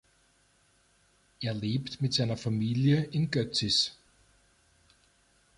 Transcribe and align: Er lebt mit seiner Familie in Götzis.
Er 1.41 1.53
lebt 1.53 2.01
mit 2.01 2.11
seiner 2.15 2.35
Familie 2.35 3.03
in 3.03 3.29
Götzis. 3.29 3.95